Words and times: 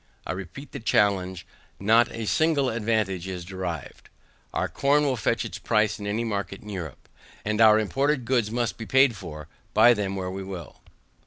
I 0.25 0.31
repeat 0.31 0.71
the 0.71 0.79
challenge, 0.79 1.45
not 1.79 2.09
a 2.11 2.25
single 2.25 2.71
advantage 2.71 3.27
is 3.27 3.45
derived. 3.45 4.09
Our 4.51 4.67
corn 4.67 5.03
will 5.03 5.15
fetch 5.15 5.45
its 5.45 5.59
price 5.59 5.99
in 5.99 6.07
any 6.07 6.23
market 6.23 6.61
in 6.63 6.69
Europe, 6.69 7.07
and 7.45 7.61
our 7.61 7.77
imported 7.77 8.25
goods 8.25 8.49
must 8.49 8.79
be 8.79 8.87
paid 8.87 9.15
for 9.15 9.47
buy 9.75 9.93
them 9.93 10.15
where 10.15 10.31
we 10.31 10.41
will. 10.43 10.81